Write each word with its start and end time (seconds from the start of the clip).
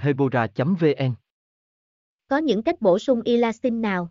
hebora 0.00 0.46
vn 0.56 1.14
có 2.28 2.38
những 2.38 2.62
cách 2.62 2.80
bổ 2.80 2.98
sung 2.98 3.22
elastin 3.24 3.80
nào 3.80 4.10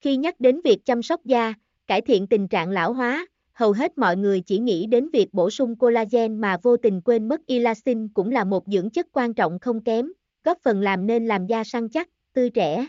khi 0.00 0.16
nhắc 0.16 0.40
đến 0.40 0.60
việc 0.64 0.84
chăm 0.84 1.02
sóc 1.02 1.24
da 1.24 1.54
cải 1.86 2.00
thiện 2.00 2.26
tình 2.26 2.48
trạng 2.48 2.70
lão 2.70 2.92
hóa 2.92 3.26
hầu 3.52 3.72
hết 3.72 3.98
mọi 3.98 4.16
người 4.16 4.40
chỉ 4.40 4.58
nghĩ 4.58 4.86
đến 4.86 5.08
việc 5.12 5.34
bổ 5.34 5.50
sung 5.50 5.76
collagen 5.78 6.40
mà 6.40 6.56
vô 6.62 6.76
tình 6.76 7.00
quên 7.00 7.28
mất 7.28 7.40
elastin 7.46 8.08
cũng 8.08 8.30
là 8.30 8.44
một 8.44 8.66
dưỡng 8.66 8.90
chất 8.90 9.06
quan 9.12 9.34
trọng 9.34 9.58
không 9.58 9.84
kém 9.84 10.12
góp 10.48 10.58
phần 10.62 10.80
làm 10.80 11.06
nên 11.06 11.26
làm 11.26 11.46
da 11.46 11.64
săn 11.64 11.88
chắc, 11.88 12.08
tươi 12.32 12.50
trẻ. 12.50 12.86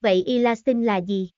Vậy 0.00 0.24
elastin 0.26 0.84
là 0.84 0.96
gì? 0.96 1.30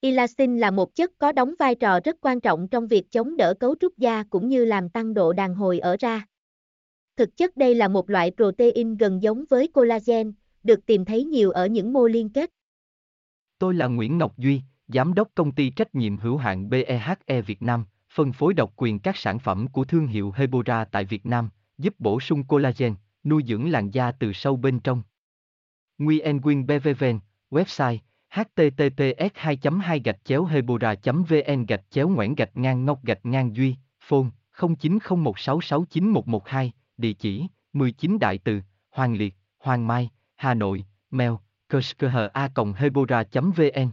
Elastin 0.00 0.58
là 0.58 0.70
một 0.70 0.94
chất 0.94 1.10
có 1.18 1.32
đóng 1.32 1.54
vai 1.58 1.74
trò 1.74 2.00
rất 2.04 2.16
quan 2.20 2.40
trọng 2.40 2.68
trong 2.68 2.86
việc 2.86 3.10
chống 3.10 3.36
đỡ 3.36 3.54
cấu 3.60 3.74
trúc 3.80 3.98
da 3.98 4.24
cũng 4.30 4.48
như 4.48 4.64
làm 4.64 4.90
tăng 4.90 5.14
độ 5.14 5.32
đàn 5.32 5.54
hồi 5.54 5.78
ở 5.78 5.96
da. 6.00 6.26
Thực 7.18 7.36
chất 7.36 7.56
đây 7.56 7.74
là 7.74 7.88
một 7.88 8.10
loại 8.10 8.32
protein 8.36 8.96
gần 8.96 9.22
giống 9.22 9.44
với 9.50 9.68
collagen, 9.68 10.32
được 10.62 10.86
tìm 10.86 11.04
thấy 11.04 11.24
nhiều 11.24 11.50
ở 11.50 11.66
những 11.66 11.92
mô 11.92 12.06
liên 12.06 12.28
kết. 12.28 12.50
Tôi 13.58 13.74
là 13.74 13.86
Nguyễn 13.86 14.18
Ngọc 14.18 14.38
Duy, 14.38 14.62
Giám 14.88 15.14
đốc 15.14 15.28
công 15.34 15.52
ty 15.52 15.70
trách 15.70 15.94
nhiệm 15.94 16.16
hữu 16.16 16.36
hạn 16.36 16.70
BEHE 16.70 17.42
Việt 17.46 17.62
Nam, 17.62 17.84
phân 18.14 18.32
phối 18.32 18.54
độc 18.54 18.72
quyền 18.76 18.98
các 18.98 19.16
sản 19.16 19.38
phẩm 19.38 19.68
của 19.68 19.84
thương 19.84 20.06
hiệu 20.06 20.32
Hebora 20.36 20.84
tại 20.84 21.04
Việt 21.04 21.26
Nam, 21.26 21.50
giúp 21.78 21.94
bổ 21.98 22.20
sung 22.20 22.44
collagen, 22.44 22.94
nuôi 23.24 23.42
dưỡng 23.46 23.70
làn 23.70 23.90
da 23.90 24.12
từ 24.12 24.32
sâu 24.32 24.56
bên 24.56 24.80
trong. 24.80 25.02
Nguyen 25.98 26.40
Quyên 26.40 26.66
BVVN, 26.66 27.18
website 27.50 27.98
https 28.30 29.30
2 29.34 29.58
2 29.80 30.00
gạch 30.04 30.24
chéo 30.24 30.44
hebora 30.44 30.94
vn 31.04 31.66
gạch 31.68 31.84
chéo 31.90 32.08
ngoãn 32.08 32.34
gạch 32.34 32.56
ngang 32.56 32.84
ngọc 32.84 33.04
gạch 33.04 33.26
ngang 33.26 33.56
duy 33.56 33.76
phone 34.00 34.28
0901669112 34.56 36.70
địa 36.98 37.12
chỉ 37.12 37.46
19 37.72 38.18
đại 38.18 38.38
từ, 38.44 38.60
hoàng 38.90 39.16
liệt, 39.16 39.34
hoàng 39.58 39.86
mai, 39.86 40.10
hà 40.36 40.54
nội, 40.54 40.84
mail 41.10 41.32
a 42.32 42.48
hebora 42.76 43.24
vn. 43.32 43.90